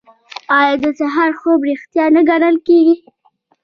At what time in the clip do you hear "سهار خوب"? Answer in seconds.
0.99-1.59